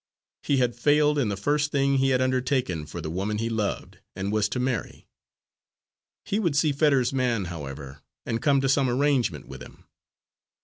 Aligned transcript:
He 0.41 0.57
had 0.57 0.75
failed 0.75 1.19
in 1.19 1.29
the 1.29 1.37
first 1.37 1.71
thing 1.71 1.97
he 1.99 2.09
had 2.09 2.21
undertaken 2.21 2.87
for 2.87 3.01
the 3.01 3.09
woman 3.11 3.37
he 3.37 3.51
loved 3.51 3.99
and 4.15 4.31
was 4.31 4.49
to 4.49 4.59
marry. 4.59 5.05
He 6.25 6.39
would 6.39 6.55
see 6.55 6.71
Fetters's 6.71 7.13
man, 7.13 7.45
however, 7.53 8.01
and 8.25 8.41
come 8.41 8.61
to 8.61 8.67
some 8.67 8.89
arrangement 8.89 9.47
with 9.47 9.61
him. 9.61 9.83